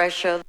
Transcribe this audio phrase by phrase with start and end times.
[0.00, 0.40] Russia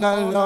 [0.00, 0.16] pressure.
[0.16, 0.39] all long.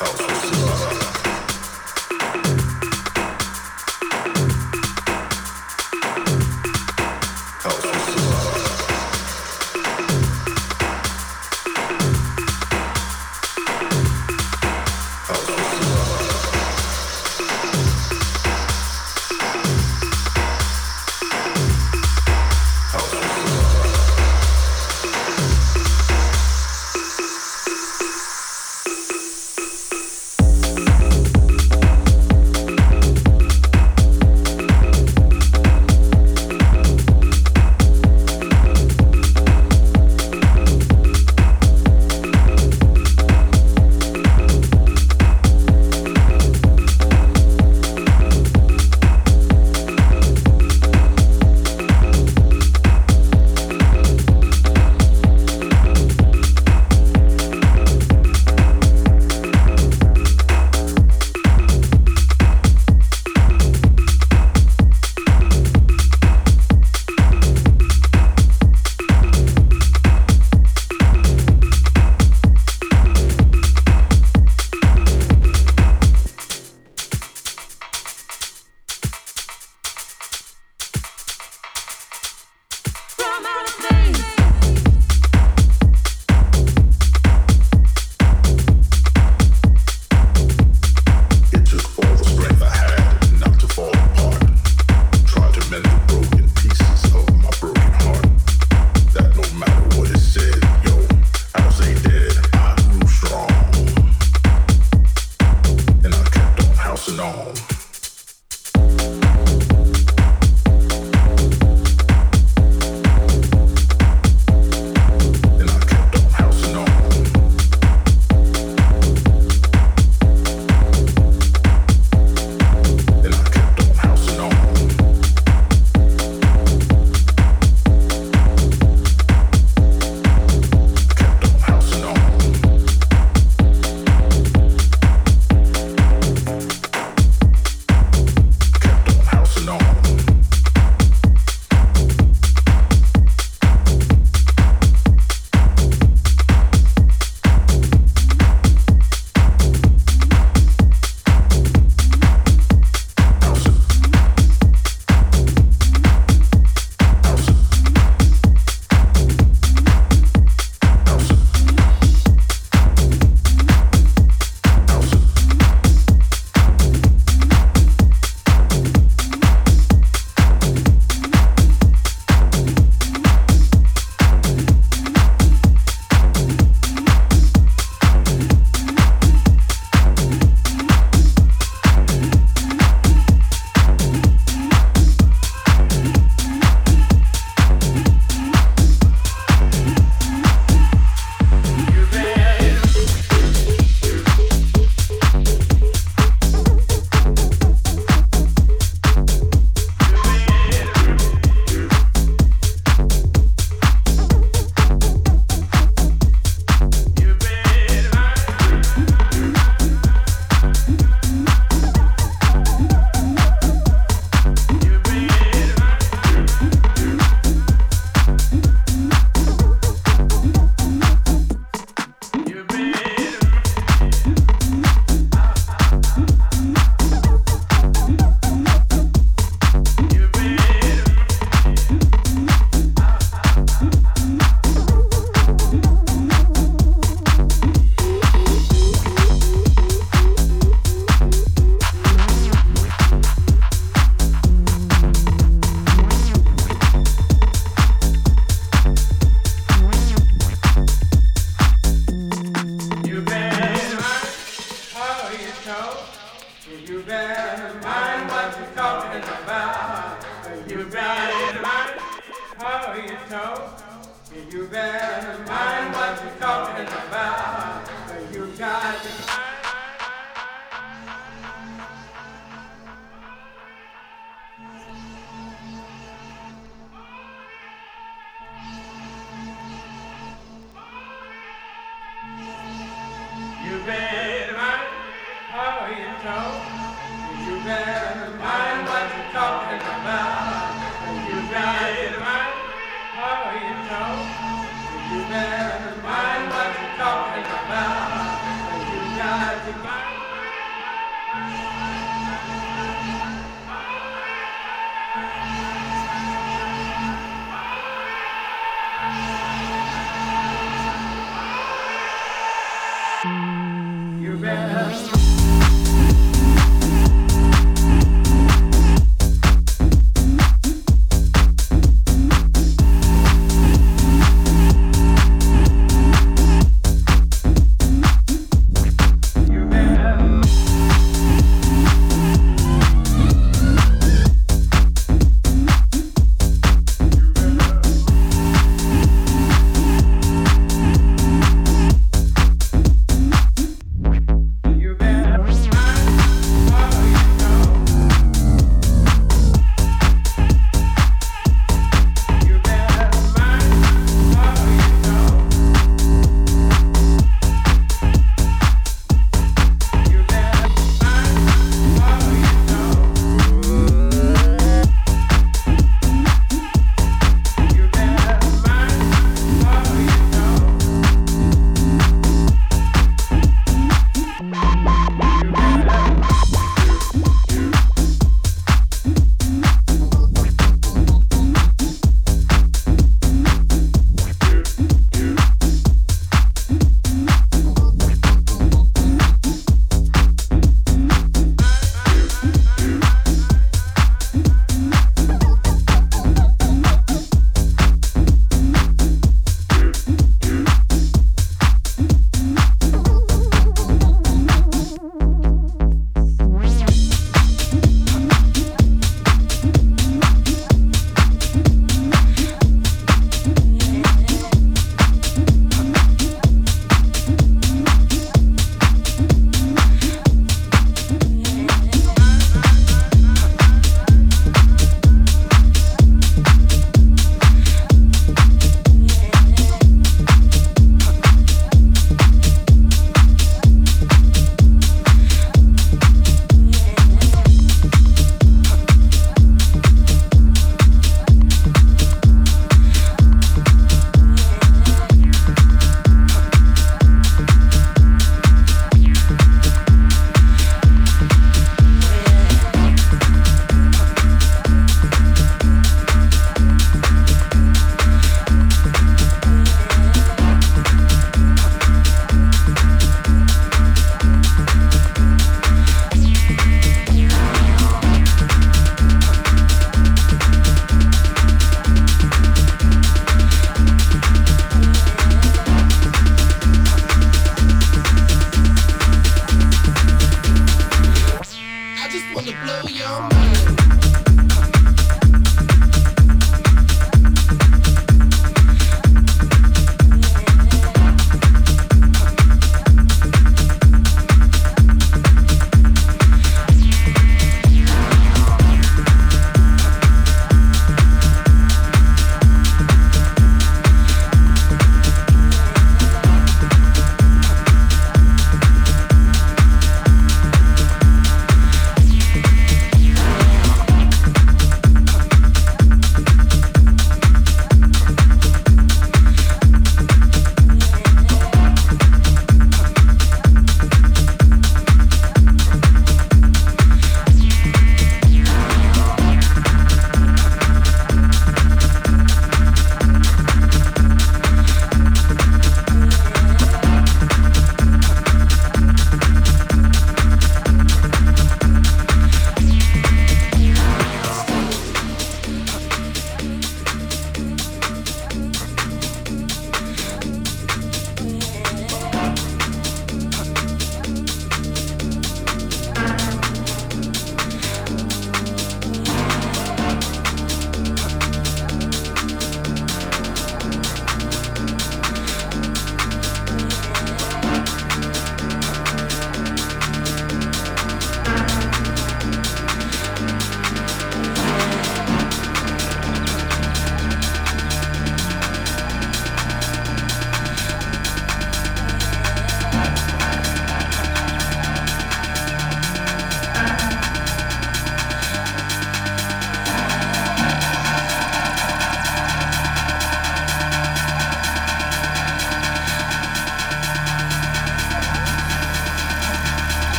[0.00, 0.29] Coast.